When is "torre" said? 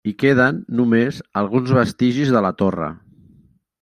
2.63-2.89